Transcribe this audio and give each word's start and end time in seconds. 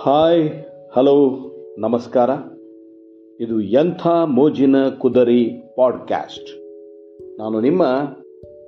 Hi, 0.00 0.50
hello, 0.92 1.38
ನಮಸ್ಕಾರ. 1.78 2.30
ಇದು 3.40 3.60
ಎಂಥ 3.60 4.06
ಮೋಜಿನ 4.06 4.76
ಕುದರಿ 4.98 5.44
ಪಾಡ್ಕ್ಯಾಸ್ಟ್. 5.76 6.60
ನಾನು 7.38 7.60
ನಿಮ್ಮ 7.60 7.82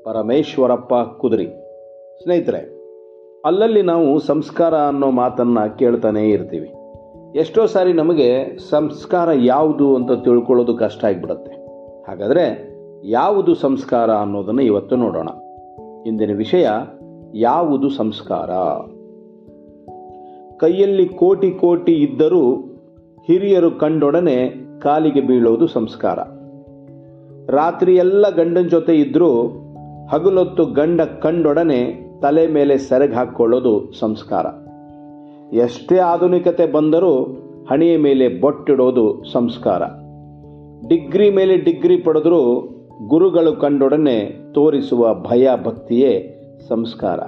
ಪರಮೇಶ್ವರಪ್ಪ 0.05 0.95
ಕುದರಿ. 0.95 1.47
ಸ್ನೇಹಿತರೆ, 2.23 2.59
ಅಲ್ಲಲ್ಲಿ 3.45 3.83
ನಾವು 3.83 4.19
ಸಂಸ್ಕಾರ 4.19 4.75
ಅನ್ನೋ 4.75 5.11
ಮಾತನ್ನು 5.11 5.79
ಕೇಳ್ತಾನೇ 5.79 6.29
ಇರ್ತೀವಿ. 6.29 6.73
ಎಷ್ಟೋ 7.38 7.66
ಸಾರಿ 7.66 7.93
ನಮಗೆ 7.93 8.59
ಸಂಸ್ಕಾರ 8.59 9.29
ಯಾವುದು 9.34 9.97
ಅಂತ 9.97 10.12
ತಿಳ್ಕೊಳ್ಳೋದು 10.12 10.77
ಕಷ್ಟ 10.77 11.05
ಆಗಿಬಿಡುತ್ತೆ. 11.05 11.52
ಹಾಗಾದರೆ 12.11 12.75
ಯಾವುದು 13.05 13.55
ಸಂಸ್ಕಾರ 13.55 14.11
ಅನ್ನೋದನ್ನು 14.11 14.62
ಇವತ್ತು 14.62 14.97
ನೋಡೋಣ. 14.97 15.29
ಇಂದಿನ 16.06 16.37
ವಿಷಯ, 16.37 16.69
ಯಾವುದು 17.34 17.88
ಸಂಸ್ಕಾರ? 17.88 18.51
ಕೈಯಲ್ಲಿ 20.61 21.07
ಕೋಟಿ 21.09 21.51
ಕೋಟಿ 21.51 21.93
ಇದ್ದರೂ 21.93 22.57
ಹಿರಿಯರು 23.29 23.71
ಕಂಡೊಡನೆ 23.71 24.37
ಕಾಲಿಗೆ 24.80 25.21
ಬೀಳೋದು 25.21 25.67
ಸಂಸ್ಕಾರ. 25.67 26.19
ರಾತ್ರಿಯೆಲ್ಲ 27.51 28.30
ಗಂಡನ 28.30 28.61
ಜೊತೆ 28.61 28.95
ಇದ್ದರೂ 28.97 29.30
ಹಗಲೊತ್ತು 30.13 30.65
ಗಂಡ 30.65 31.01
ಕಂಡೊಡನೆ 31.01 31.80
ತಲೆ 32.23 32.47
ಮೇಲೆ 32.47 32.79
ಸೆರಗ್ 32.79 33.15
ಹಾಕ್ಕೊಳ್ಳೋದು 33.15 33.93
ಸಂಸ್ಕಾರ. 33.93 34.47
ಎಷ್ಟೇ 35.57 35.99
ಆಧುನಿಕತೆ 35.99 36.66
ಬಂದರೂ 36.66 37.15
ಹಣೆಯ 37.71 37.97
ಮೇಲೆ 37.97 38.29
ಬೊಟ್ಟಿಡೋದು 38.29 39.25
ಸಂಸ್ಕಾರ. 39.33 39.83
ಡಿಗ್ರಿ 40.89 41.30
ಮೇಲೆ 41.30 41.57
ಡಿಗ್ರಿ 41.57 41.97
ಪಡೆದರೂ 41.97 42.69
ಗುರುಗಳು 43.07 43.52
ಕಂಡೊಡನೆ 43.52 44.16
ತೋರಿಸುವ 44.52 45.15
ಭಯ 45.15 45.51
ಭಕ್ತಿಯೇ 45.65 46.13
ಸಂಸ್ಕಾರ. 46.69 47.21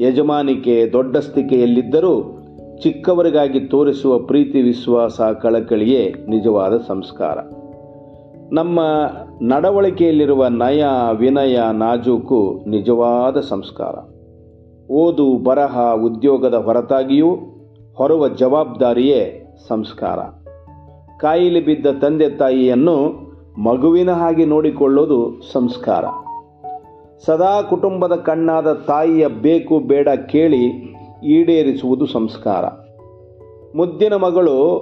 ಯಜಮಾನಿಕೆ 0.00 0.90
ದೊಡ್ಡಸ್ತಿಕೆಯಲ್ಲಿದ್ದರೂ 0.92 2.38
ಚಿಕ್ಕವರಿಗಾಗಿ 2.82 3.60
ತೋರಿಸುವ 3.60 4.18
ಪ್ರೀತಿ, 4.18 4.62
ವಿಶ್ವಾಸ, 4.62 5.20
ಕಳಕಳಿಯೇ 5.20 6.14
ನಿಜವಾದ 6.28 6.78
ಸಂಸ್ಕಾರ. 6.78 7.38
ನಮ್ಮ 8.52 8.80
ನಡವಳಿಕೆಯಲ್ಲಿರುವ 9.42 10.46
ನಯ, 10.46 10.84
ವಿನಯ, 11.16 11.58
ನಾಜೂಕು 11.72 12.64
ನಿಜವಾದ 12.68 13.40
ಸಂಸ್ಕಾರ. 13.40 13.94
ಓದು, 14.92 15.36
ಬರಹ, 15.36 15.94
ಉದ್ಯೋಗದ 15.94 16.54
ಹೊರತಾಗಿಯೂ 16.54 17.36
ಹೊರುವ 17.94 18.28
ಜವಾಬ್ದಾರಿಯೇ 18.28 19.54
ಸಂಸ್ಕಾರ. 19.68 20.18
ಕಾಯಿಲೆ 21.20 21.60
ಬಿದ್ದ 21.60 21.86
ತಂದೆ 21.86 22.30
ತಾಯಿಯನ್ನು 22.30 23.22
ಮಗುವಿನ 23.62 24.10
ಹಾಗೆ 24.10 24.44
ನೋಡಿಕೊಳ್ಳೋದು 24.44 25.52
ಸಂಸ್ಕಾರ. 25.52 26.04
ಸದಾ 27.26 27.62
ಕುಟುಂಬದ 27.62 28.12
ಕಣ್ಣಾದ 28.16 28.72
ತಾಯಿಯ 28.72 29.26
ಬೇಕು 29.26 29.80
ಬೇಡ 29.80 30.08
ಕೇಳಿ 30.08 30.66
ಈಡೇರಿಸುವುದು 31.24 32.06
ಸಂಸ್ಕಾರ. 32.06 32.64
ಮುದ್ದಿನ 33.76 34.14
ಮಗಳು, 34.14 34.80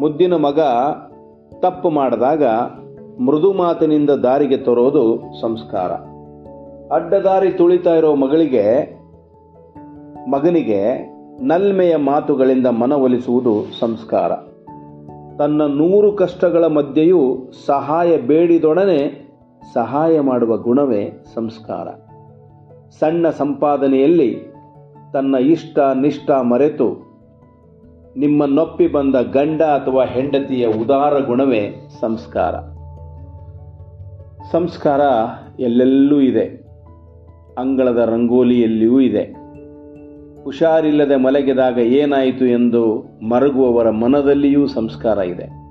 ಮುದ್ದಿನ 0.00 0.34
ಮಗ 0.34 0.60
ತಪ್ಪು 1.60 1.90
ಮಾಡಿದಾಗ 1.90 2.44
ಮೃದು 3.20 3.52
ಮಾತಿನಿಂದ 3.52 4.10
ದಾರಿಗೆ 4.10 4.56
ತರೋದು 4.56 5.20
ಸಂಸ್ಕಾರ. 5.40 5.92
ಅಡ್ಡದಾರಿ 6.94 7.50
ತುಳಿತಾ 7.50 7.94
ಇರೋ 7.94 8.14
ಮಗಳಿಗೆ, 8.14 8.98
ಮಗನಿಗೆ 10.30 11.12
ನಲ್ಮೆಯ 11.40 11.96
ಮಾತುಗಳಿಂದ 11.96 12.66
ಮನವೊಲಿಸುವುದು 12.66 13.80
ಸಂಸ್ಕಾರ. 13.80 14.32
ತನ್ನ 15.38 15.62
ನೂರು 15.62 16.12
ಕಷ್ಟಗಳ 16.12 16.66
ಮಧ್ಯೆಯೂ 16.66 17.36
ಸಹಾಯ 17.66 18.16
ಬೇಡಿದೊಡನೆ 18.16 19.23
ಸಹಾಯ 19.72 20.20
ಮಾಡುವ 20.20 20.56
ಗುಣವೇ 20.56 21.24
ಸಂಸ್ಕಾರ. 21.34 21.88
ಸಣ್ಣ 22.98 23.30
ಸಂಪಾದನೆಯಲ್ಲಿ 23.30 24.54
ತನ್ನ 25.12 25.34
ಇಷ್ಟ 25.34 25.78
ನಿಷ್ಠ 25.78 26.30
ಮರೆತು 26.30 27.14
ನಿಮ್ಮ 28.16 28.44
ನೊಪ್ಪಿ 28.44 28.86
ಬಂದ 28.86 29.14
ಗಂಡ 29.14 29.62
ಅಥವಾ 29.62 30.04
ಹೆಂಡತಿಯ 30.04 30.66
ಉದಾರ 30.66 31.18
ಗುಣವೇ 31.18 31.88
ಸಂಸ್ಕಾರ. 32.00 32.54
ಸಂಸ್ಕಾರ 34.52 35.00
ಎಲ್ಲೆಲ್ಲೂ 35.60 36.20
ಇದೆ. 36.20 36.64
ಅಂಗಳದ 37.58 37.96
ರಂಗೋಲಿಯಲ್ಲಿಯೂ 37.96 39.00
ಇದೆ. 39.00 39.44
ಹುಷಾರಿಲ್ಲದೆ 40.44 41.16
ಮಲಗಿದಾಗ 41.16 41.78
ಏನಾಯಿತು 41.78 42.46
ಎಂದು 42.46 43.04
ಮರಗುವವರ 43.28 43.90
ಮನದಲ್ಲಿಯೂ 43.90 44.66
ಸಂಸ್ಕಾರ 44.66 45.18
ಇದೆ. 45.18 45.63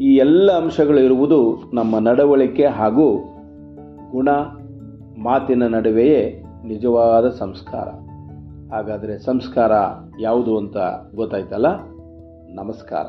ಈ 0.00 0.16
ಎಲ್ಲ 0.16 0.52
ಅಂಶಗಳು 0.52 1.00
ಇರುವುದು 1.00 1.70
ನಮ್ಮ 1.74 1.98
ನಡವಳಿಕೆ 1.98 2.66
ಹಾಗೂ 2.66 3.18
ಗುಣ 4.10 4.28
ಮಾತಿನ 5.22 5.66
ನಡುವೆಯೇ 5.66 6.44
ನಿಜವಾದ 6.64 7.28
ಸಂಸ್ಕಾರ. 7.28 7.88
ಹಾಗಾದರೆ 8.74 9.18
ಸಂಸ್ಕಾರ 9.18 9.72
ಯಾವುದು 10.20 10.58
ಅಂತ 10.58 10.76
ಗೊತ್ತಾಯ್ತಲ್ಲ? 11.14 11.66
ನಮಸ್ಕಾರ. 12.54 13.04